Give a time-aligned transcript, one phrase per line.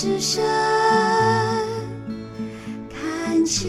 [0.00, 0.42] 之声
[2.88, 3.68] 看秋，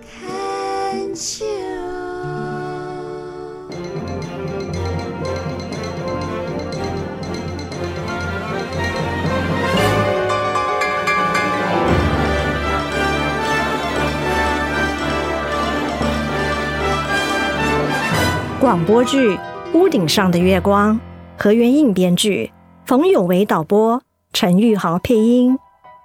[0.00, 1.44] 看秋。
[18.58, 19.36] 广播剧
[19.74, 20.94] 《屋顶上的月光》，
[21.40, 22.50] 何元应编剧，
[22.84, 24.02] 冯有为导播，
[24.32, 25.56] 陈玉豪配音。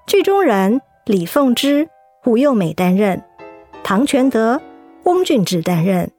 [0.06, 1.90] 剧中人李凤芝、
[2.22, 3.20] 胡幼美担任，
[3.84, 4.62] 唐全德、
[5.06, 6.12] 翁俊志担任，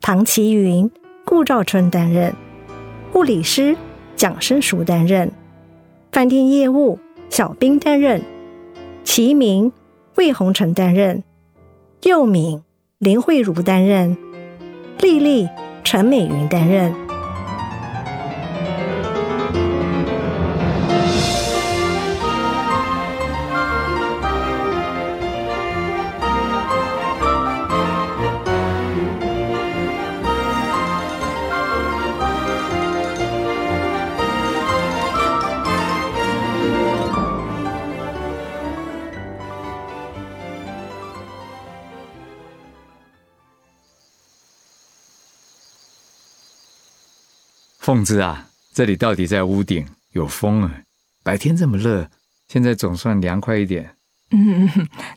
[0.00, 0.90] 唐奇云、
[1.24, 2.34] 顾兆春担任，
[3.12, 3.76] 护理师
[4.16, 5.30] 蒋生淑担任，
[6.10, 6.98] 饭店业务
[7.30, 8.20] 小兵担任，
[9.04, 9.72] 齐明、
[10.16, 11.22] 魏红成担任，
[12.02, 12.60] 幼敏、
[12.98, 14.16] 林慧茹担任。
[14.98, 15.48] 丽丽、
[15.84, 16.92] 陈美云担任。
[47.94, 50.80] 凤芝啊，这里到底在屋顶，有风啊。
[51.22, 52.10] 白天这么热，
[52.48, 53.94] 现在总算凉快一点。
[54.32, 54.68] 嗯，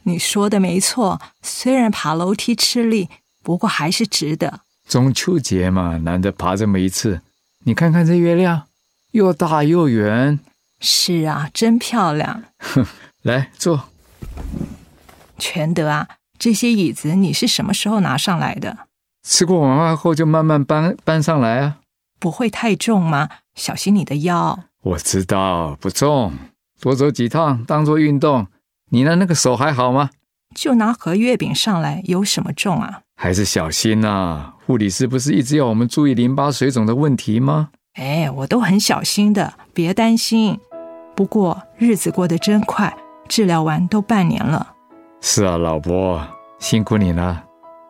[0.03, 3.09] 你说的没错，虽然爬楼梯吃力，
[3.41, 4.59] 不过还是值得。
[4.87, 7.21] 中秋节嘛，难得爬这么一次。
[7.63, 8.67] 你看看这月亮，
[9.09, 10.39] 又大又圆。
[10.79, 12.43] 是啊，真漂亮。
[12.61, 12.85] 哼，
[13.23, 13.89] 来坐。
[15.39, 18.77] 全德啊，这些椅子你是什么时候拿上来的？
[19.23, 21.79] 吃过晚饭后就慢慢搬搬上来啊。
[22.19, 23.29] 不会太重吗？
[23.55, 24.59] 小心你的腰。
[24.83, 26.33] 我知道不重，
[26.79, 28.47] 多走几趟当做运动。
[28.91, 30.11] 你的那个手还好吗？
[30.55, 33.01] 就拿盒月饼上来，有什么重啊？
[33.15, 34.53] 还是小心呐。
[34.65, 37.69] 护理师不是一直要我们注意淋巴水肿的问题吗？
[37.95, 40.59] 哎，我都很小心的，别担心。
[41.15, 42.95] 不过日子过得真快，
[43.27, 44.75] 治疗完都半年了。
[45.19, 46.25] 是啊，老伯，
[46.59, 47.43] 辛苦你了。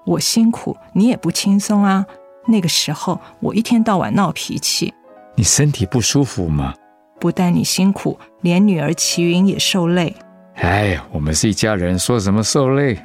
[0.06, 2.06] 我辛苦，你也不轻松啊。
[2.48, 4.94] 那个时候，我一天到晚闹脾气。
[5.36, 6.74] 你身体不舒服吗？
[7.20, 10.16] 不但你辛苦，连女儿齐云也受累。
[10.56, 12.98] 哎，我们是一家人，说什么受累？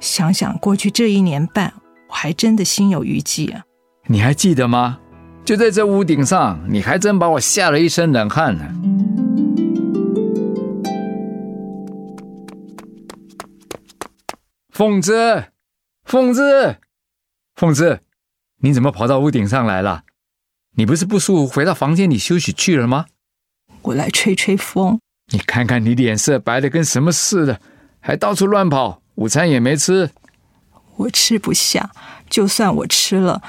[0.00, 1.72] 想想过去这一年半，
[2.08, 3.62] 我还真的心有余悸啊。
[4.06, 4.98] 你还记得吗？
[5.44, 8.64] 就在这屋顶上，你还真把我吓了一身冷汗呢。
[14.70, 15.44] 凤芝，
[16.04, 16.76] 凤芝，
[17.54, 18.00] 凤芝。
[18.60, 20.02] 你怎么跑到屋顶上来了？
[20.76, 23.06] 你不是不舒服，回到房间里休息去了吗？
[23.82, 25.00] 我来吹吹风。
[25.32, 27.60] 你看看你脸色白的跟什么似的，
[28.00, 30.10] 还到处乱跑，午餐也没吃。
[30.96, 31.90] 我吃不下，
[32.28, 33.42] 就算我吃了，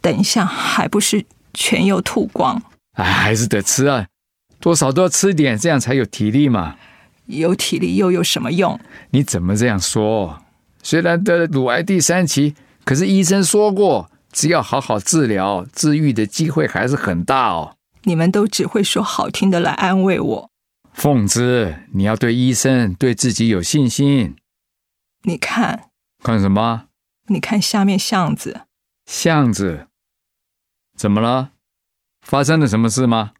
[0.00, 1.24] 等一下还不是
[1.54, 2.60] 全又吐光？
[2.94, 4.06] 哎，还是得吃啊，
[4.58, 6.76] 多少都要吃点，这样才有体力嘛。
[7.26, 8.78] 有体力又有什么用？
[9.10, 10.42] 你怎么这样说？
[10.82, 12.54] 虽然得了乳癌第三期，
[12.84, 14.10] 可是医生说过。
[14.32, 17.76] 只要好好治疗，治愈的机会还是很大哦。
[18.04, 20.50] 你们都只会说好听的来安慰我，
[20.92, 24.36] 凤芝，你要对医生、对自己有信心。
[25.22, 25.90] 你看，
[26.24, 26.86] 看什么？
[27.28, 28.62] 你看下面巷子，
[29.06, 29.86] 巷子，
[30.96, 31.52] 怎么了？
[32.22, 33.32] 发生了什么事吗？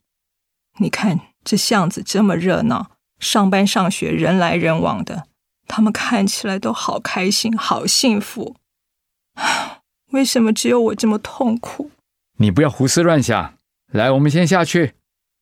[0.78, 5.26] 你看这巷子这么热闹，上班上学人来人往的，
[5.66, 8.56] 他们看起来都好开心，好幸福。
[10.12, 11.90] 为什么只有我这么痛苦？
[12.38, 13.54] 你不要胡思乱想。
[13.92, 14.94] 来，我们先下去。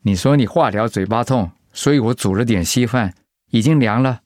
[0.03, 3.15] 你说你化疗嘴巴痛，所以我煮了点稀饭，
[3.51, 4.23] 已经凉了，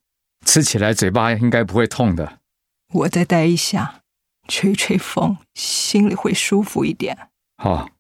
[0.47, 2.39] 吃起来嘴巴应该不会痛的。
[2.93, 4.01] 我再待一下，
[4.49, 7.29] 吹吹风，心里会舒服一点。
[7.57, 7.91] 好，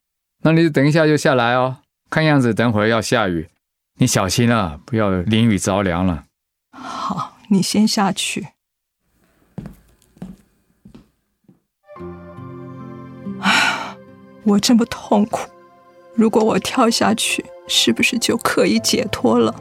[0.42, 1.78] 那你等一下就下来哦。
[2.08, 3.48] 看样子等会儿要下雨，
[3.98, 6.24] 你小心啊，不要淋雨着凉了。
[6.70, 8.48] 好，你先下去。
[14.44, 15.48] 我这么痛苦，
[16.14, 19.54] 如果我跳下去，是不是就可以解脱了？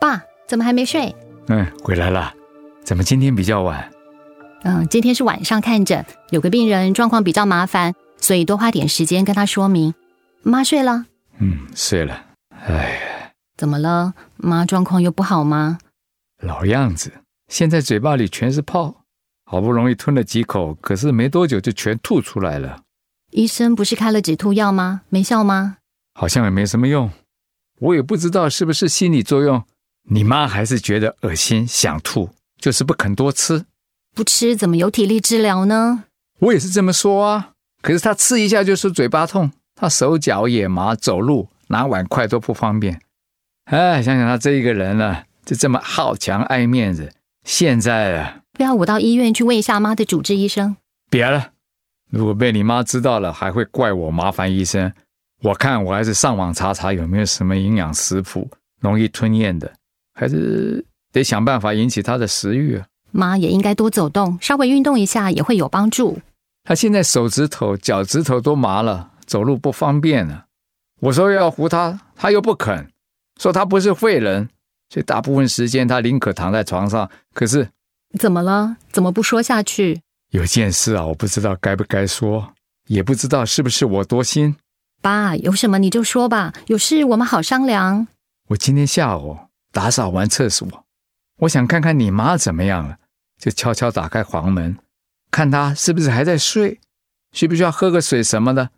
[0.00, 1.14] 爸，怎么还没睡？
[1.48, 2.32] 嗯，回来了。
[2.82, 3.90] 怎么今天比较晚？
[4.62, 9.94] 嗯，今天是晚上看诊，有个病人状况比较麻烦，所以多花点时间跟他说明。
[10.42, 11.06] 妈睡了？
[11.38, 12.26] 嗯，睡了。
[12.66, 14.14] 哎，怎么了？
[14.36, 15.78] 妈状况又不好吗？
[16.42, 17.12] 老样子，
[17.48, 19.04] 现在嘴巴里全是泡，
[19.44, 22.82] 好不容易吞了几口，可是没多久就全吐出来了。
[23.30, 25.02] 医生不是开了止吐药吗？
[25.08, 25.76] 没效吗？
[26.14, 27.10] 好像也没什么用，
[27.80, 29.62] 我也不知道是不是心理作用。
[30.10, 33.64] 你妈还是觉得恶心，想吐，就是不肯多吃。
[34.18, 36.02] 不吃怎么有体力治疗呢？
[36.40, 37.50] 我也是这么说啊，
[37.80, 43.00] 可是他吃一下就说嘴巴痛，他手脚也麻，走路拿碗筷都不方便。
[43.66, 47.12] 哎，想想他这一个人呢、就这么好强爱面子，
[47.44, 50.74] 现在啊，不要我到医院去问一下妈的主治医生。
[51.08, 51.50] 别了，
[52.10, 54.92] 如果被你妈知道了，还会怪我麻烦医生。
[55.42, 58.50] 我看我还是上网查查有没有什么营养食谱
[58.80, 59.72] 容易吞咽的，
[60.12, 62.84] 还是得想办法引起他的食欲啊。
[63.10, 66.18] 妈也应该多走动，稍微运动一下也会有帮助。
[66.64, 70.44] 他现在手指头、脚趾头都麻了，走路不方便了。
[71.00, 72.88] 我说要扶他，他又不肯，
[73.40, 74.48] 说他不是废人，
[74.90, 77.08] 所以大部分时间他宁可躺在床上。
[77.32, 77.68] 可是
[78.18, 78.76] 怎么了？
[78.90, 80.02] 怎么不说下去？
[80.30, 82.52] 有件事啊，我不知道该不该说，
[82.88, 84.56] 也不知道是不是我多心。
[85.00, 88.08] 爸，有什么你就说吧，有事我们好商量。
[88.48, 89.38] 我今天下午
[89.72, 90.66] 打扫完厕所，
[91.38, 92.96] 我想看看你妈怎么样了，
[93.38, 94.76] 就悄悄打开房门，
[95.30, 96.80] 看她是不是还在睡，
[97.32, 98.70] 需不需要喝个水什么的。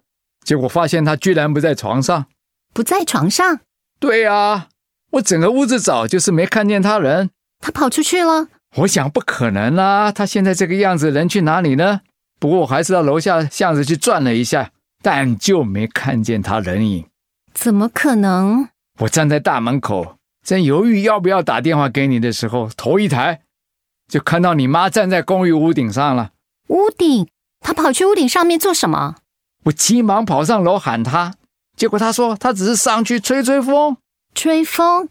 [0.45, 2.27] 结果发现她居然不在床上。
[2.73, 3.61] 不在床上，
[3.99, 4.69] 对啊，
[5.13, 7.31] 我整个屋子找，就是没看见她人。
[7.61, 8.49] 她跑出去了。
[8.77, 12.03] 我想不可能啦、她现在这个样子，人去哪里呢？
[12.39, 14.71] 不过我还是到楼下巷子去转了一下，
[15.03, 17.07] 但就没看见她人影。
[17.53, 18.69] 怎么可能？
[19.01, 23.43] 我站在大门口，正犹豫要不要打电话给你的时候，头一抬，
[24.09, 26.31] 就看到你妈站在公寓屋顶上了。
[26.69, 27.29] 屋顶，
[27.61, 29.17] 她跑去屋顶上面做什么？
[29.65, 31.35] 我急忙跑上楼喊她，
[31.77, 33.97] 结果她说她只是上去吹吹风。
[34.35, 35.09] 吹风？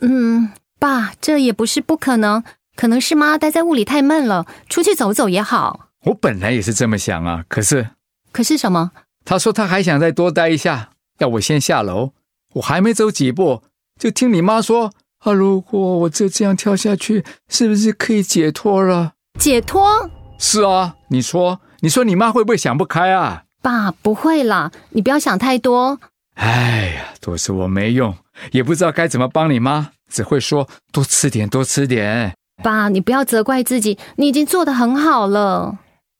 [0.00, 2.44] 嗯，爸，这也不是不可能，
[2.76, 5.88] 可能是妈待在屋里太闷了，出去走走也好。
[6.04, 7.90] 我本来也是这么想啊，可是
[8.30, 8.92] 可是什么？
[9.24, 12.12] 她说她还想再多待一下，要我先下楼。
[12.54, 13.62] 我还没走几步，
[13.98, 14.92] 就听你妈说
[15.24, 23.44] ：“啊，如果我就这样跳下去，是不是可以解脱了解脱？？”是啊，你说，你说你妈会不会想不开啊？
[23.62, 25.98] 爸，不会啦，你不要想太多。
[26.34, 28.14] 哎呀，都是我没用，
[28.52, 32.34] 也不知道该怎么帮你妈，只会说多吃点，多吃点。
[32.62, 35.78] 爸，你不要责怪自己，你已经做得很好了。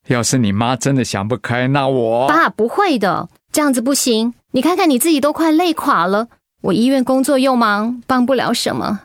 [0.08, 4.32] 要是你妈真的想不开，那我爸，不会的，这样子不行。
[4.52, 6.28] 你看看你自己都快累垮了，
[6.66, 9.02] 我医院工作又忙，帮不了什么。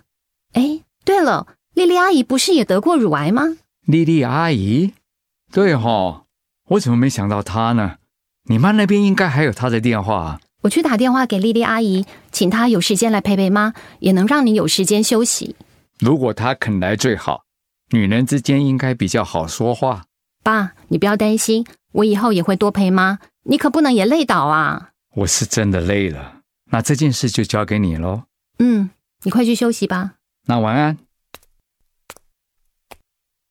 [0.54, 3.56] 哎，对了，丽丽阿姨不是也得过乳癌吗？
[3.86, 4.94] 丽丽阿姨，
[5.52, 6.24] 对哈、
[6.70, 7.98] 我怎么没想到她呢？
[8.50, 10.40] 你妈那边应该还有她的电话啊。
[10.64, 15.56] 我去打电话给丽丽阿姨，请她有时间来陪陪妈，也能让你有时间休息。
[16.00, 17.44] 如果她肯来最好，
[17.92, 20.06] 女人之间应该比较好说话。
[20.44, 24.90] 爸，你不要担心，我以后也会多陪妈，你可不能也累倒啊。
[25.18, 26.41] 我是真的累了，
[26.72, 28.24] 那这件事就交给你喽。
[28.60, 28.90] 嗯，
[29.24, 30.16] 你快去休息吧。
[30.46, 30.98] 那晚安。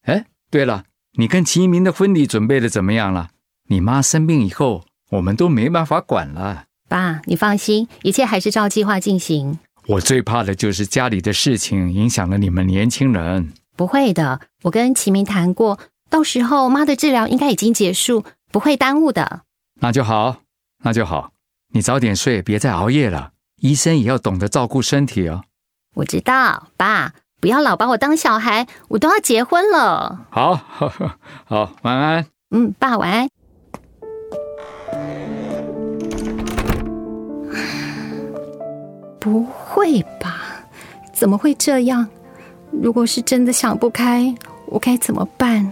[0.02, 3.30] 哎，对了，你跟齐明的婚礼准备的怎么样了？
[3.68, 6.64] 你妈生病以后，我们都没办法管了。
[6.88, 9.58] 爸，你放心，一切还是照计划进行。
[9.86, 13.52] 我最怕的就是家里的事情影响了你们年轻人。
[13.76, 15.78] 不会的，我跟齐明谈过，
[16.08, 19.42] 到时候妈的治疗应该已经结束，不会耽误的。
[19.80, 20.42] 那就好，
[20.84, 21.32] 那就好。
[21.72, 23.30] 你早点睡，别再熬夜了。
[23.60, 25.44] 医生也要懂得照顾身体哦。
[25.94, 30.26] 我知道，爸，不要老把我当小孩，我都要结婚了。
[30.30, 30.56] 好，
[31.44, 32.26] 好，晚安。
[32.50, 33.28] 嗯，爸晚安。
[39.20, 40.64] 不会吧？
[41.12, 42.08] 怎么会这样？
[42.72, 44.34] 如果是真的想不开，
[44.66, 45.70] 我该怎么办？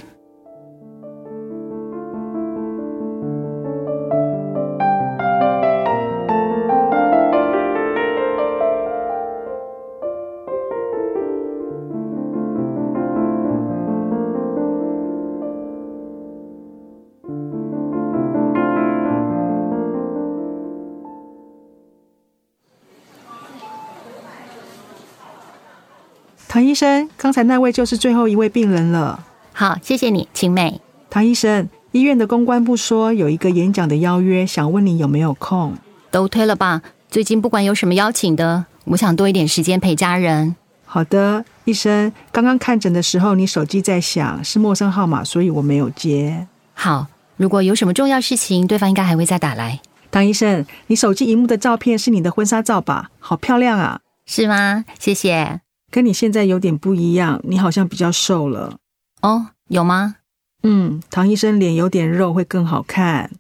[26.69, 29.25] 医生，刚才那位就是最后一位病人了。
[29.55, 30.81] 好，谢谢你，晴美。
[31.09, 35.75] 唐医生，医院的公关部说有一个演讲的邀约，想问你有没有空？
[36.11, 36.83] 都推了吧？
[37.09, 40.55] 最近不管有什么邀请的，我想多一点时间陪家人。
[40.85, 46.47] 好的，医生，刚刚看诊的时候你手机在响，是陌生号码，所以我没有接。
[46.75, 47.07] 好，
[47.37, 49.81] 如果有什么重要事情，对方应该还会再打来。
[50.11, 53.11] 唐医生，你手机荧幕的照片是你的婚纱照吧？
[53.19, 54.01] 好漂亮啊！
[54.27, 54.85] 是吗？
[54.99, 55.61] 谢谢。
[55.91, 58.79] 跟你现在有点不一样，你好像比较瘦了。
[59.23, 60.17] 哦，有吗？
[60.63, 63.31] 嗯，唐医生脸有点肉会更好看。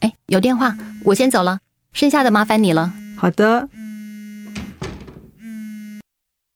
[0.00, 0.76] 哎，有电话，
[1.06, 1.60] 我先走了，
[1.92, 2.92] 剩下的麻烦你了。
[3.16, 3.68] 好的，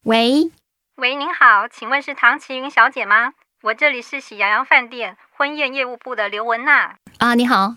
[0.04, 0.50] 喂，
[0.96, 3.32] 喂，您好，请问是唐奇云小姐吗？
[3.62, 6.96] 我这里是喜羊羊饭店婚宴业务部的刘文娜。
[7.18, 7.76] 啊，你好。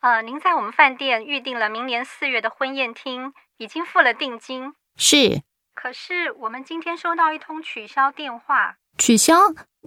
[0.00, 4.72] 呃，您在我们饭店预定了明年四月的婚宴厅，已经付了定金。
[4.96, 5.42] 是，
[5.82, 8.76] 可是我们今天收到一通取消电话。
[8.98, 9.34] 取消？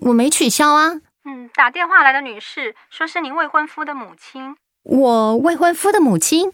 [0.01, 0.91] 我没取消啊。
[1.23, 4.57] 嗯，打电话来的女士说是您未婚夫的母亲。
[4.83, 6.51] 我未婚夫的母亲？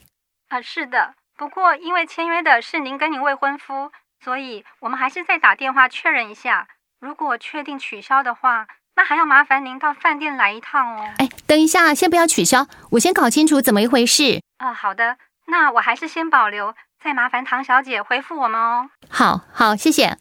[0.50, 1.16] 啊、是的。
[1.36, 3.92] 不过因为签约的是您跟您未婚夫，
[4.24, 6.68] 所以我们还是再打电话确认一下。
[7.00, 11.10] 如果确定取消的话，那还要麻烦您到饭店来一趟哦。
[11.18, 14.40] 哎，等一下，先不要取消，我先搞清楚怎么一回事。
[14.58, 15.18] 啊、好的，
[15.48, 18.90] 那我还是先保留，再麻烦唐小姐回复我们哦。
[19.10, 20.18] 好好，谢谢。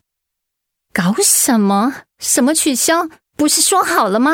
[0.93, 2.05] 搞什么？
[2.19, 3.07] 什么取消？
[3.37, 4.33] 不是说好了吗？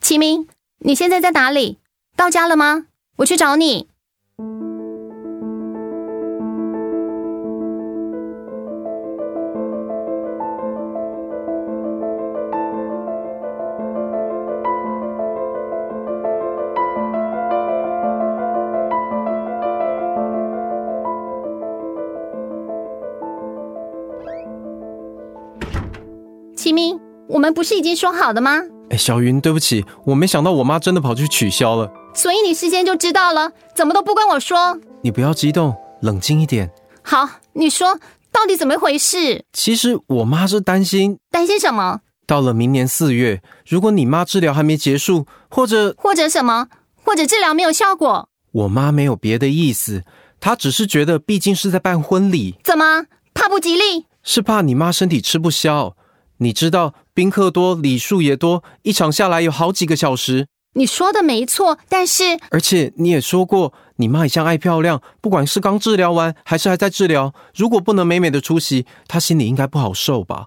[0.00, 1.80] 齐明，你现在在哪里？
[2.16, 2.86] 到家了吗？
[3.16, 3.90] 我去找你。
[27.44, 28.62] 们不是已经说好的吗？
[28.88, 31.92] 哎，小云，对不起，我没想到我妈真的跑去取消了。
[32.14, 34.78] 所以你事先就知道了，怎么都不跟我说？
[35.02, 36.70] 你不要激动，冷静一点。
[37.02, 37.98] 好，你说
[38.32, 39.44] 到底怎么回事？
[39.52, 42.00] 其实我妈是担心，担心什么？
[42.26, 46.68] 到了明年四月，如果你妈治疗还没结束，或者或者什么？
[47.02, 48.30] 或者治疗没有效果？
[48.52, 50.02] 我妈没有别的意思，
[50.40, 54.06] 她只是觉得毕竟是在办婚礼，怎么怕不吉利？
[54.22, 55.94] 是怕你妈身体吃不消。
[56.38, 60.48] 你知道宾客多，礼数也多，一场下来有好几个小时。
[60.74, 70.46] 你说的没错，但是而且你也说过，你妈一向爱漂亮，不管是刚治疗完还是还在治疗，如果不能美美的出席，她心里应该不好受吧？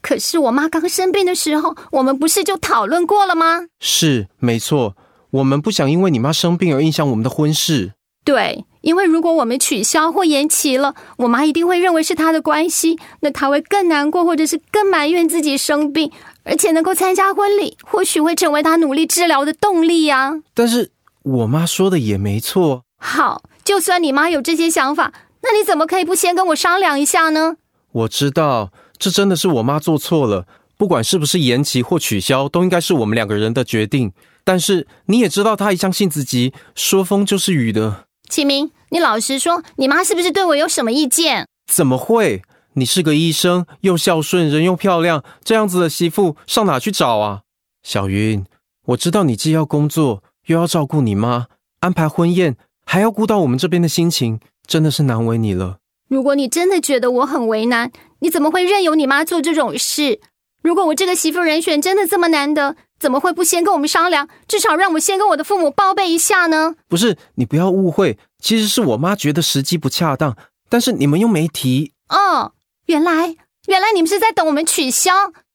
[0.00, 3.66] 可是我妈刚生病的时候，我们不是就讨论过了吗？
[3.78, 4.96] 是，没错，
[5.30, 7.92] 我们不想因为你妈生病而影响我们的婚事。
[8.24, 16.12] 对，因为如果我们取消或延期了，我妈一定会认为是她的关系，那她会更难过，或者是更埋怨自己生病，
[16.44, 20.92] 而且能够参加婚礼，或许会成为她努力治疗的动力呀、但是
[21.24, 25.12] 我妈说的也没错，好，就算你妈有这些想法，
[25.42, 27.56] 那你怎么可以不先跟我商量一下呢？
[27.90, 30.46] 我知道这真的是我妈做错了，
[30.78, 34.12] 不管是不是延期或取消，都应该是我们两个人的决定。
[34.44, 38.06] 但是你也知道，她一向性子急，说风就是雨的。
[38.28, 41.48] 启明，你老实说，你妈是不是对我有什么意见？
[41.66, 42.42] 怎么会？
[42.74, 47.40] 你是个医生，又孝顺，人又漂亮，这样子的媳妇上哪去找啊？
[47.82, 48.44] 小云，
[48.86, 51.46] 我知道你既要工作，又要照顾你妈，
[51.80, 55.78] 安排婚宴，还要顾到我们这边的心情，真的是难为你了。
[56.08, 57.90] 如果你真的觉得我很为难，
[58.20, 60.20] 你怎么会任由你妈做这种事？
[60.62, 64.28] 如果我这个媳妇人选真的这么难得，怎么会不先跟我们商量？
[64.46, 66.74] 至少让我先跟我的父母报备一下呢？
[66.88, 70.36] 不是，你不要误会，其实是我妈觉得时机不恰当，
[70.68, 71.92] 但是你们又没提。
[72.08, 72.52] 哦，
[72.86, 73.34] 原来
[73.66, 75.12] 原来你们是在等我们取消，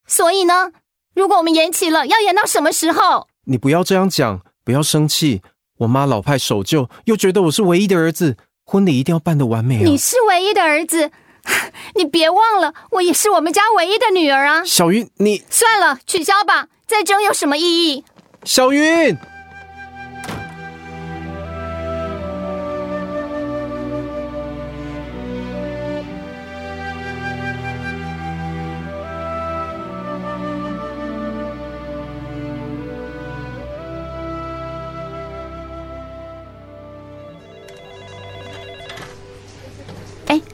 [0.08, 0.72] 所以呢，
[1.14, 3.28] 如果我们延期了，要延到什么时候？
[3.46, 5.42] 你不要这样讲，不要生气。
[5.80, 9.82] 我妈老派守旧，又觉得我是唯一的儿子，婚礼一定要办得完美啊！
[9.84, 11.10] 你是唯一的儿子，
[11.96, 14.64] 你别忘了，我也是我们家唯一的女儿啊！
[14.64, 18.04] 小云，你算了，取消吧，再争有什么意义？
[18.44, 19.18] 小云，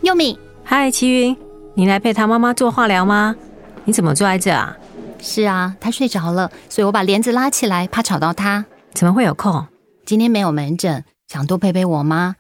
[0.08, 1.36] 佑敏，嗨，齐云，
[1.74, 3.36] 你来陪他妈妈做化疗吗？
[3.84, 4.78] 你怎么坐在这啊？
[5.20, 8.66] 是啊，他睡着了，所以我把帘子拉起来，怕吵到他。
[8.94, 9.68] 怎么会有空？
[10.06, 12.38] 今天没有门诊，想多陪陪我妈。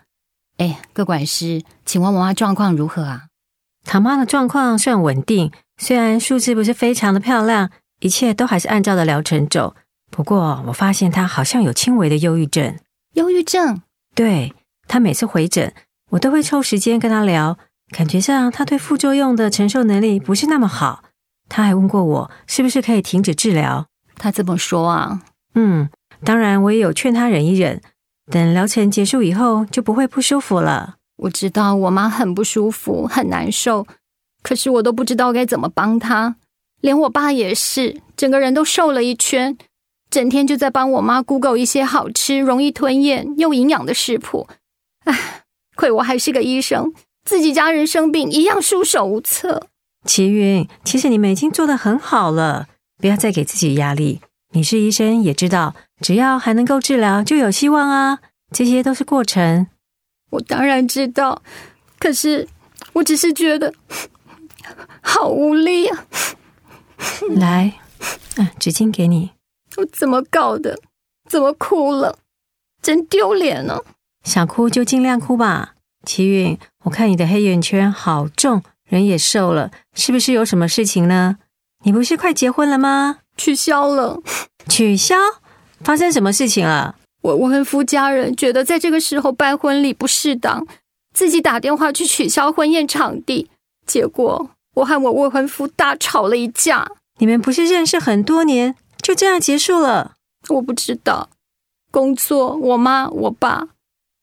[0.59, 3.23] 哎，各管师，请问我妈状况如何啊？
[3.83, 7.69] 唐妈的状况算稳定，虽然数字不是非常的漂亮，
[7.99, 9.75] 一切都还是按照的疗程走。
[10.09, 12.77] 不过我发现她好像有轻微的忧郁症。
[13.15, 13.81] 忧郁症？
[14.15, 14.53] 对，
[14.87, 15.73] 她每次回诊，
[16.11, 17.57] 我都会抽时间跟他聊，
[17.91, 21.03] 感觉上他对副作用的承受能力不是那么好。
[21.49, 23.85] 他还问过我是不是可以停止治疗。
[24.15, 25.21] 他这么说啊？
[25.55, 25.89] 嗯，
[26.23, 27.81] 当然我也有劝他忍一忍，
[28.31, 30.95] 等疗程结束以后就不会不舒服了。
[31.17, 33.87] 我知道我妈很不舒服，很难受，
[34.43, 36.35] 可是我都不知道该怎么帮她。
[36.81, 39.57] 连我爸也是，整个人都瘦了一圈，
[40.11, 44.47] 整天就在帮我妈 Google 一些好吃、容易吞咽又营养的食谱。
[45.05, 45.43] 唉，
[45.77, 46.91] 亏我还是个医生，
[47.23, 49.67] 自己家人生病一样束手无策。
[50.03, 52.67] 齐云，其实你们已经做得很好了，
[52.97, 54.19] 不要再给自己压力。
[54.51, 58.19] 你是医生，也知道只要还能够治疗，就有希望啊。
[58.51, 59.67] 这些都是过程。
[60.31, 61.41] 我当然知道，
[61.99, 62.47] 可是
[62.93, 63.73] 我只是觉得
[65.01, 66.05] 好无力啊。
[67.35, 67.79] 来，
[68.37, 69.31] 嗯，纸巾给你。
[69.75, 70.79] 我怎么搞的？
[71.29, 72.17] 怎么哭了？
[72.81, 73.81] 真丢脸呢！
[74.23, 75.75] 想哭就尽量哭吧。
[76.05, 81.37] 齐允，我看你的黑眼圈好重，人也瘦了，是不是有什么事情呢？
[81.83, 83.19] 你不是快结婚了吗？
[83.37, 84.21] 取消了。
[84.69, 85.15] 取消？
[85.81, 86.95] 发生什么事情了？
[87.21, 90.65] 我未婚夫家人觉得在这个时候办婚礼不适当，
[91.13, 93.49] 自己打电话去取消婚宴场地，
[93.85, 96.89] 结果我和我未婚夫大吵了一架。
[97.19, 100.13] 你们不是认识很多年，就这样结束了？
[100.49, 101.29] 我不知道，
[101.91, 103.67] 工作，我妈，我爸，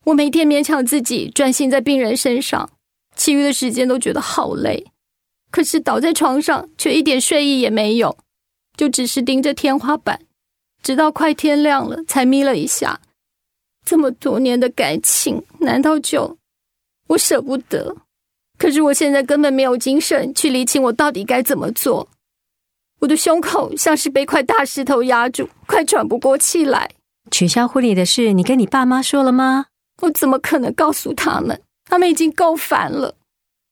[0.05, 2.69] 我每天勉强自己专心在病人身上，
[3.15, 4.85] 其余的时间都觉得好累。
[5.51, 8.17] 可是倒在床上却一点睡意也没有，
[8.77, 10.19] 就只是盯着天花板，
[10.83, 12.99] 直到快天亮了才眯了一下。
[13.85, 16.37] 这么多年的感情，难道就
[17.07, 17.95] 我舍不得？
[18.57, 22.07] 可是我现在根本没有精神去理清我到底该怎么做。
[22.99, 26.91] 我的胸口像是被块大石头压住，快喘不过气来。
[27.31, 29.65] 取消婚礼的事，你跟你爸妈说了吗？
[30.01, 31.61] 我怎么可能告诉他们？
[31.85, 33.15] 他们已经够烦了。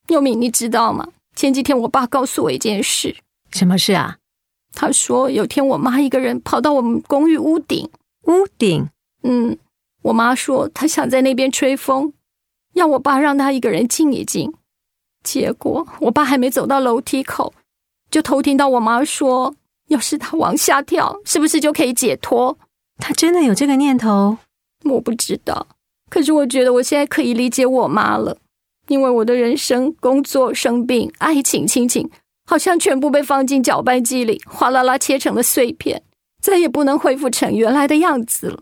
[0.08, 1.08] 佑敏，你知道吗？
[1.36, 3.16] 前几天我爸告诉我一件事。
[3.52, 4.18] 什么事啊？
[4.74, 7.90] 他说有天我妈一个人跑到我们公寓屋顶。
[8.24, 8.90] 屋顶？
[9.24, 9.58] 嗯。
[10.04, 12.12] 我妈说她想在那边吹风，
[12.74, 14.54] 要我爸让她一个人静一静。
[15.24, 17.54] 结果我爸还没走到楼梯口。
[18.12, 19.56] 就偷听到我妈说，
[19.88, 22.58] 要是他往下跳，是不是就可以解脱？
[22.98, 24.38] 他真的有这个念头？
[24.84, 25.66] 我不知道。
[26.14, 28.38] 可是我觉得我现在可以理解我妈了，
[28.88, 32.08] 因为我的人生、工作、生病、爱情、亲情，
[32.46, 36.04] 好像全部被放进搅拌机里，哗啦啦切成了碎片，
[36.40, 38.62] 再也不能恢复成原来的样子了。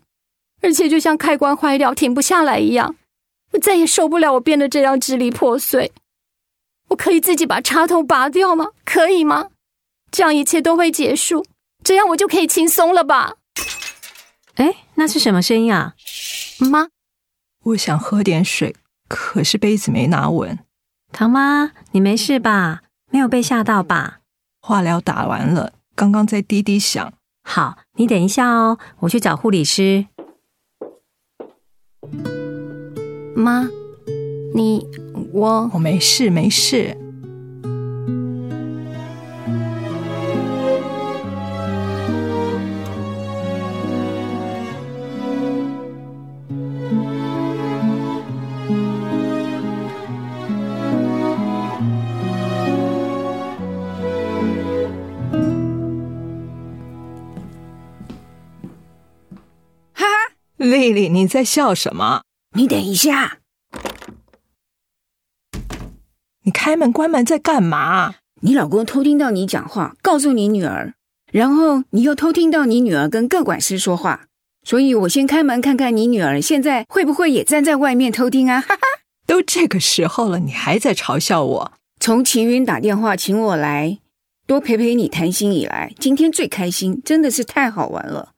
[0.62, 2.96] 而且就像开关坏掉，停不下来一样，
[3.52, 5.92] 我再也受不了我变得这样支离破碎。
[6.88, 8.68] 我可以自己把插头拔掉吗？
[8.86, 9.50] 可以吗？
[10.10, 11.46] 这样一切都会结束，
[11.84, 13.34] 这样我就可以轻松了吧？
[14.56, 15.96] 哎，那是什么声音啊？
[16.60, 16.88] 妈，
[17.64, 18.76] 我想喝点水，
[19.08, 20.58] 可是杯子没拿稳。
[21.12, 22.82] 唐妈，你没事吧？
[23.12, 24.20] 没有被吓到吧？
[24.62, 27.14] 化疗打完了，刚刚在滴滴响。
[27.44, 30.08] 好，你等一下哦，我去找护理师。
[33.36, 33.68] 妈，
[34.56, 34.86] 你。
[35.34, 36.98] 我我没事没事。
[60.62, 62.22] 丽丽，你在笑什么？
[62.56, 63.40] 你等一下。
[66.44, 68.14] 你开门关门在干嘛？
[68.42, 70.94] 你老公偷听到你讲话，告诉你女儿，
[71.32, 74.26] 然后你又偷听到你女儿跟各管师说话，
[74.64, 78.62] 所以我先开门看看你女儿现在会不会也站在外面偷听啊！
[78.62, 78.82] 哈哈，
[79.26, 81.72] 都这个时候了，你还在嘲笑我？
[82.00, 83.98] 从秦云打电话请我来
[84.46, 88.34] 多陪陪你谈心以来，今天最开心，真的是太好玩了。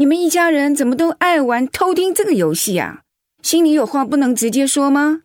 [0.00, 3.02] 你们一家人怎么都爱玩偷听这个游戏啊？
[3.42, 5.20] 心里有话不能直接说吗？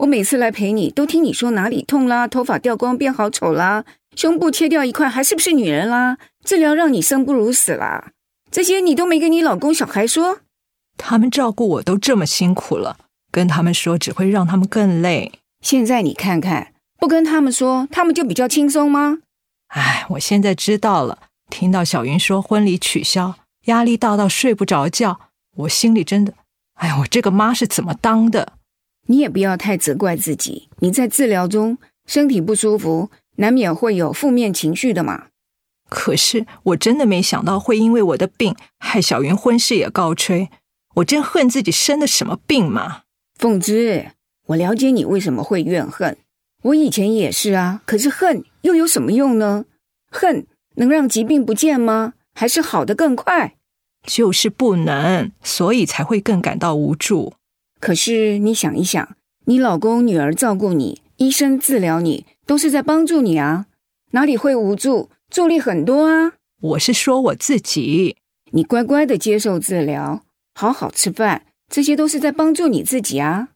[0.00, 6.18] 我每次来陪你，都听你说哪里痛啦，头发掉光变好丑啦，胸部切掉一块还是不是女人啦？
[6.44, 8.12] 治疗让你生不如死啦，
[8.50, 10.40] 这些你都没跟你老公小孩说？
[10.98, 12.98] 他们照顾我都这么辛苦了，
[13.32, 15.32] 跟他们说只会让他们更累。
[15.64, 19.20] 现在你看看，不跟他们说，他们就比较轻松吗？
[19.68, 21.20] 哎，我现在知道了。
[21.48, 23.36] 听到小云说婚礼取消，
[23.70, 25.18] 压力大到睡不着觉，
[25.56, 26.34] 我心里真的……
[26.74, 28.54] 哎呀，我这个妈是怎么当的？
[29.06, 30.68] 你也不要太责怪自己。
[30.80, 35.28] 你在治疗中身体不舒服，难免会有负面情绪的嘛。
[35.88, 40.48] 可是我真的没想到会因为我的病害小云婚事也告吹。
[40.96, 43.02] 我真恨自己生的什么病嘛。
[43.36, 44.12] 凤芝，
[44.46, 46.16] 我了解你为什么会怨恨，
[46.62, 47.82] 我以前也是啊。
[47.84, 49.64] 可是恨又有什么用呢？
[50.10, 52.14] 恨能让疾病不见吗？
[52.34, 53.56] 还是好的更快？
[54.06, 57.34] 就是不能，所以才会更感到无助。
[57.80, 63.66] 可是你想一想，你老公、女儿照顾你，医生治疗你，都是在帮助你啊，
[64.12, 65.10] 哪里会无助？
[65.30, 66.32] 助力很多啊！
[66.60, 68.16] 我是说我自己，
[68.50, 73.50] 你乖乖的接受治疗，好好吃饭，这些都是在帮助你自己啊。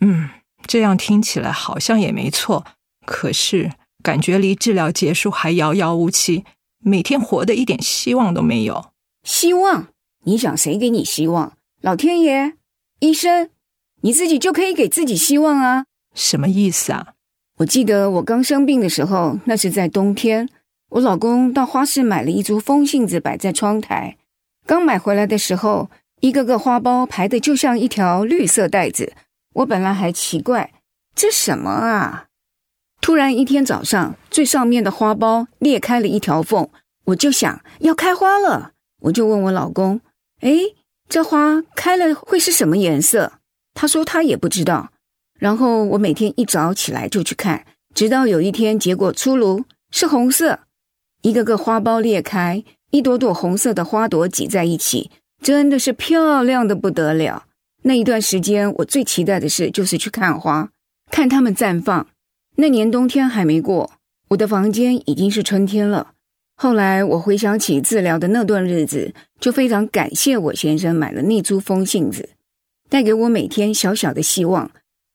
[0.00, 0.30] 嗯，
[0.66, 2.64] 这样听起来好像也没错。
[3.04, 6.44] 可是感觉离治疗结束还遥遥无期，
[6.82, 8.92] 每天活的一点希望都没有。
[9.26, 9.88] 希望？
[10.22, 11.54] 你想谁给你希望？
[11.82, 12.54] 老天爷？
[13.00, 13.50] 医生？
[14.02, 15.86] 你自己就可以给自己希望啊！
[16.14, 17.14] 什么意思啊？
[17.58, 20.48] 我记得我刚生病的时候，那是在冬天，
[20.90, 24.16] 我老公到花市买了一株风信子摆在窗台。
[24.64, 29.12] 刚买回来的时候，一个个花苞排的就像一条绿色带子。
[29.54, 30.72] 我本来还奇怪，
[31.16, 32.26] 这什么啊？
[33.00, 36.68] 突然一天早上，最上面的花苞裂开了一条缝，
[37.06, 38.74] 我就想要开花了。
[39.06, 40.00] 我就问我老公
[40.42, 40.52] ：“哎，
[41.08, 43.34] 这花开了会是什么颜色？”
[43.74, 44.90] 他说他也不知道。
[45.38, 47.64] 然后我每天一早起来就去看，
[47.94, 50.60] 直到有一天结果出炉，是红色。
[51.22, 57.44] 一个个花苞裂开，一朵朵红色的花朵挤在一起，真的是漂亮的不得了。
[57.82, 60.70] 那一段时间，我最期待的事就是去看花，
[61.10, 62.08] 看它们绽放。
[62.56, 63.92] 那年冬天还没过，
[64.30, 66.14] 我的房间已经是春天了。
[66.58, 72.30] 后来我回想起治疗的那段日子，就非常感谢我先生买了那株风信子，
[72.88, 74.70] 带给我每天小小的希望。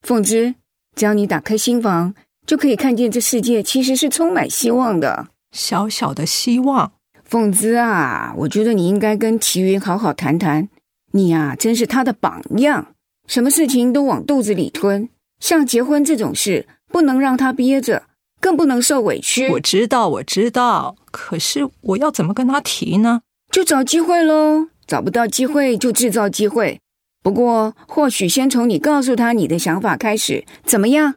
[0.07, 0.53] 凤芝，
[0.95, 2.13] 只要你打开心房，
[2.45, 5.29] 就可以看见这世界其实是充满希望的。
[5.51, 6.93] 小小的希望，
[7.25, 10.69] 凤芝啊，我觉得你应该跟齐云好好谈谈。
[11.13, 12.93] 你呀，真是他的榜样，
[13.27, 18.03] 什么事情都往肚子里吞，像结婚这种事，不能让他憋着。
[18.41, 19.47] 更不能受委屈。
[19.51, 20.97] 我知道，我知道。
[21.11, 23.21] 可是我要怎么跟他提呢？
[23.51, 24.67] 就找机会喽。
[24.87, 26.81] 找不到机会就制造机会。
[27.23, 31.15] 不过，或许先从你告诉他你的想法开始，怎么样？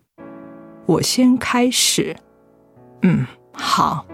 [0.87, 2.15] 我先开始。
[3.03, 4.07] 嗯，好。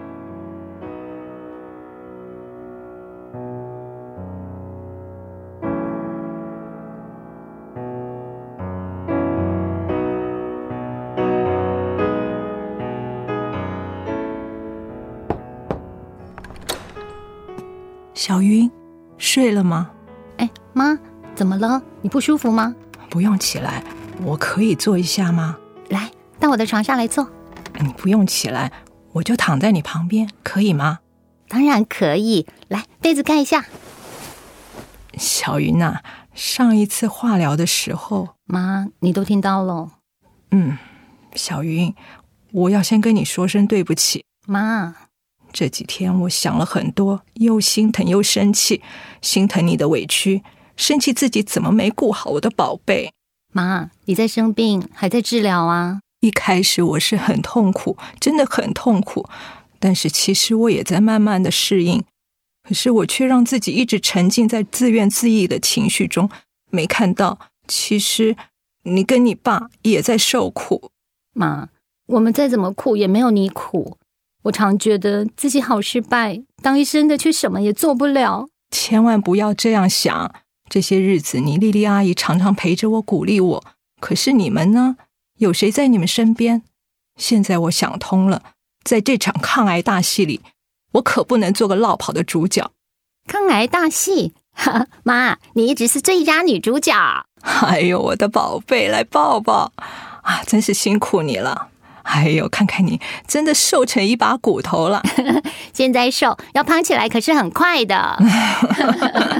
[18.21, 18.69] 小云，
[19.17, 19.89] 睡了吗？
[20.37, 20.95] 哎，妈，
[21.33, 21.81] 怎么了？
[22.03, 22.75] 你不舒服吗？
[23.09, 23.83] 不用起来，
[24.21, 25.57] 我可以坐一下吗？
[25.89, 27.27] 来，到我的床上来坐。
[27.79, 28.71] 你不用起来，
[29.13, 30.99] 我就躺在你旁边，可以吗？
[31.47, 32.45] 当然可以。
[32.67, 33.65] 来，被子盖一下。
[35.17, 36.01] 小云呐，
[36.35, 39.93] 上一次化疗的时候，妈，你都听到了。
[40.51, 40.77] 嗯，
[41.33, 41.95] 小云，
[42.51, 44.95] 我要先跟你说声对不起，妈。
[45.53, 48.81] 这几天我想了很多，又心疼又生气，
[49.21, 50.43] 心疼你的委屈，
[50.75, 53.11] 生气自己怎么没顾好我的宝贝。
[53.53, 55.99] 妈，你在生病，还在治疗啊？
[56.21, 59.27] 一开始我是很痛苦，真的很痛苦，
[59.79, 62.03] 但是其实我也在慢慢的适应。
[62.63, 66.29] 可是我却让自己一直沉浸在自怨自艾的情绪中，
[66.69, 68.37] 没看到其实
[68.83, 70.91] 你跟你爸也在受苦。
[71.33, 71.69] 妈，
[72.05, 73.97] 我们再怎么苦也没有你苦。
[74.43, 78.47] 我常觉得自己好失败，当医生的却什么也做不了。
[78.71, 80.33] 千万不要这样想。
[80.69, 83.63] 这些日子，你丽丽阿姨常常陪着我，鼓励我。
[83.99, 84.95] 可是你们呢？
[85.37, 86.63] 有谁在你们身边？
[87.17, 88.41] 现在我想通了，
[88.83, 90.39] 在这场抗癌大戏里，
[90.93, 92.71] 我可不能做个落跑的主角。
[93.27, 94.33] 抗癌大戏，
[95.03, 96.93] 妈，你一直是最佳女主角。
[97.41, 100.41] 哎呦，我的宝贝，来抱抱啊！
[100.47, 101.70] 真是辛苦你了。
[102.11, 105.01] 哎呦，看看你，真的瘦成一把骨头了。
[105.71, 108.19] 现在瘦，要胖起来可是很快的。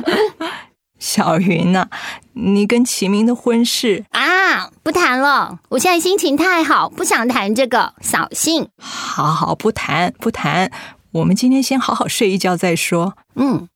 [0.98, 1.88] 小云呐，
[2.34, 5.60] 你跟齐明的婚事啊，不谈了。
[5.70, 8.70] 我现在心情太好，不想谈这个，扫兴。
[8.78, 10.72] 好好，不谈不谈。
[11.12, 13.16] 我们今天先好好睡一觉再说。
[13.36, 13.68] 嗯。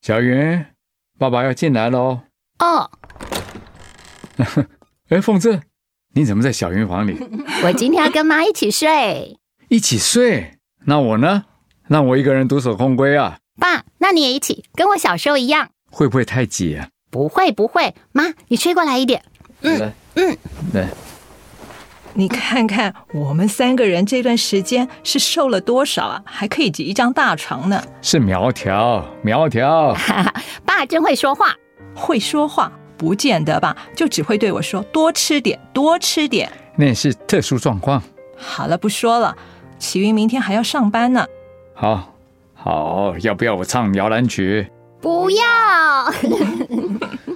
[0.00, 0.66] 小云，
[1.16, 2.22] 爸爸要进来喽。
[2.58, 2.90] 哦。
[5.10, 5.60] 哎，凤芝。
[6.14, 7.16] 你怎么在小云房里？
[7.64, 9.38] 我今天要跟妈一起睡。
[9.68, 10.58] 一起睡？
[10.84, 11.44] 那我呢？
[11.88, 13.38] 那我一个人独守空闺啊？
[13.58, 15.68] 爸，那你也一起，跟我小时候一样。
[15.90, 16.88] 会不会太挤啊？
[17.10, 19.22] 不会不会，妈，你吹过来一点。
[19.62, 20.36] 嗯嗯，
[20.72, 20.86] 对。
[22.14, 26.22] 你看看我们三个人这段时间是瘦了多少啊？
[26.26, 27.82] 还可以挤一张大床呢。
[28.02, 29.96] 是苗条苗条。
[30.66, 31.54] 爸真会说话，
[31.94, 32.70] 会说话。
[33.02, 36.48] 不见得吧，就只会对我说多吃点，多吃点。
[36.76, 38.00] 那是特殊状况。
[38.36, 39.36] 好了，不说了。
[39.76, 41.26] 启云明天还要上班呢。
[41.74, 42.14] 好，
[42.54, 44.70] 好，要不要我唱摇篮曲？
[45.00, 45.42] 不要。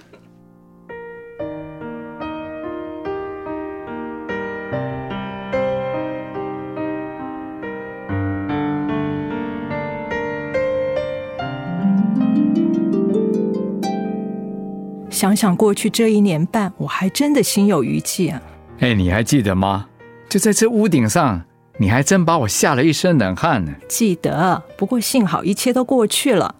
[15.16, 18.42] 想想过去这一年半，我还真的心有余悸啊！
[18.80, 19.88] 哎，你还记得吗？
[20.28, 21.42] 就在这屋顶上，
[21.78, 23.72] 你还真把我吓了一身冷汗呢。
[23.88, 26.54] 记得，不过幸好一切都过去了。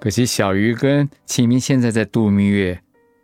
[0.00, 2.80] 可惜小鱼跟齐明现在在度蜜月，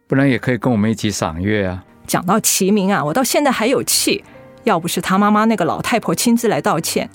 [0.07, 1.83] 不然也可以跟我们一起赏月啊。
[2.07, 4.23] 讲到齐明啊，我到现在还有气。
[4.65, 7.09] 要不是他妈妈那个老太婆亲自来道歉，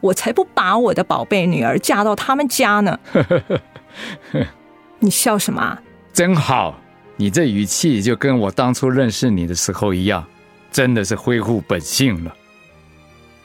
[0.00, 3.00] 我才不把我的宝贝女儿嫁到他们家呢。
[5.00, 5.76] 你笑什么？
[6.12, 6.78] 真好。
[7.16, 10.24] 你这语气就跟我当初认识你的时候一样，
[10.70, 12.34] 真的是恢复本性了。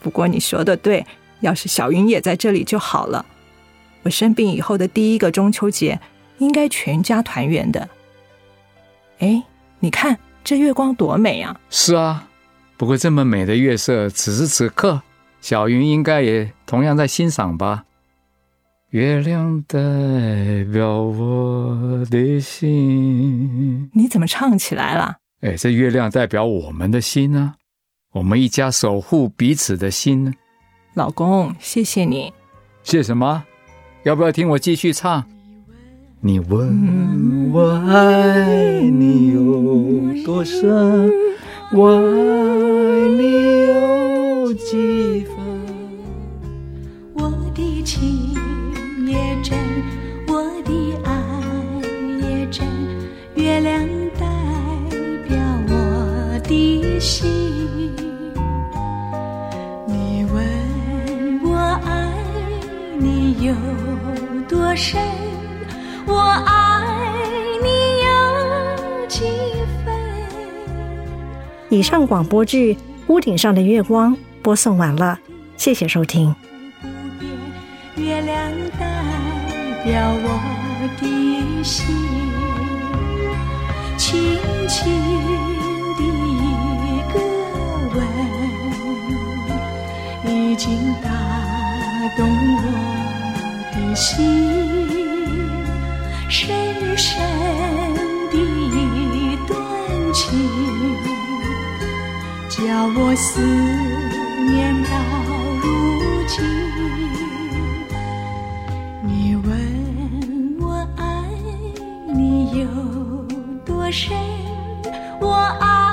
[0.02, 1.06] 不过你说的对，
[1.40, 3.26] 要是小云也在这里就好了。
[4.04, 6.00] 我生病以后的第一个中秋节，
[6.40, 7.88] 应该全家团圆的。
[9.20, 9.44] 哎，
[9.80, 11.56] 你看这月光多美啊！
[11.70, 12.28] 是啊，
[12.78, 15.02] 不过这么美的月色，此时此刻，
[15.40, 17.86] 小云应该也同样在欣赏吧。
[18.92, 19.80] 月亮代
[20.66, 23.90] 表我的心。
[23.94, 25.16] 你怎么唱起来了？
[25.40, 27.54] 哎，这月亮代表我们的心呢，
[28.12, 30.34] 我们一家守护彼此的心呢。
[30.94, 32.34] 老公，谢谢你。
[32.84, 33.46] 谢什么？
[34.04, 35.24] 要不要听我继续唱？
[36.20, 41.10] 你问我爱你有多深，
[41.72, 45.31] 我爱你有几分？
[63.00, 63.54] 你有
[64.48, 65.02] 多深，
[66.06, 66.86] 我爱
[67.64, 67.68] 你
[68.04, 69.24] 有几
[69.84, 69.94] 分。
[71.70, 72.74] 以上广播剧
[73.08, 75.20] 《屋顶上的月光》播送完了，
[75.58, 76.36] 谢谢收听。
[77.96, 78.88] 月亮代
[79.84, 80.28] 表我
[81.00, 81.96] 的心，
[83.98, 84.92] 轻轻
[85.98, 87.20] 的一个
[87.96, 87.98] 吻，
[90.34, 91.10] 已经打
[92.18, 92.62] 动我
[93.74, 94.10] 的心。
[96.30, 97.22] 深深
[98.32, 99.60] 的一段
[100.14, 100.24] 情，
[102.50, 102.58] 叫
[102.96, 103.42] 我思
[104.50, 104.90] 念到
[105.62, 105.66] 如
[106.28, 106.34] 今。
[109.04, 109.50] 你问，
[110.62, 111.04] 我爱
[112.14, 112.66] 你有
[113.66, 114.16] 多深，
[115.20, 115.91] 我爱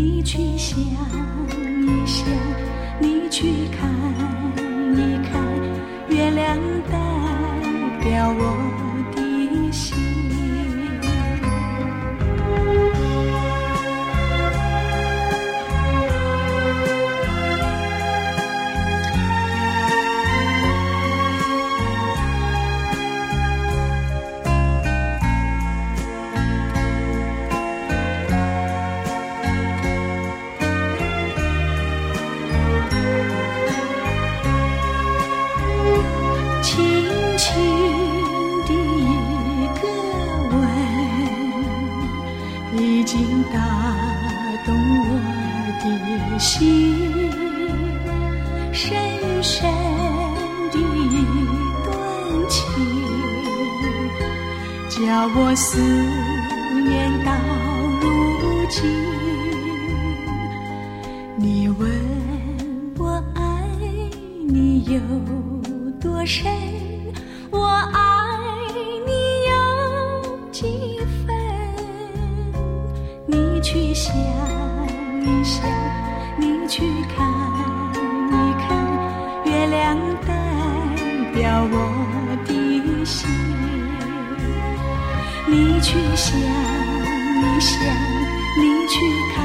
[0.00, 2.24] 你去想一想，
[3.00, 3.90] 你去看
[4.94, 5.42] 一看，
[6.08, 6.56] 月亮
[6.88, 6.96] 代
[8.04, 8.40] 表我
[9.16, 10.07] 的心。
[54.98, 55.04] 叫
[55.36, 55.78] 我思
[56.82, 57.32] 念到
[58.00, 58.82] 如今，
[61.36, 61.88] 你问
[62.98, 63.40] 我爱
[64.48, 65.00] 你有
[66.00, 66.50] 多深，
[67.52, 68.17] 我爱
[85.88, 87.80] 去想一想，
[88.58, 89.00] 你去
[89.34, 89.36] 看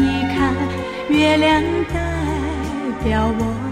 [0.00, 0.36] 一看，
[1.08, 1.62] 月亮
[1.94, 1.94] 代
[3.04, 3.67] 表我。